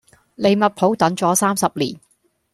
[0.33, 1.95] 利物浦等咗三十年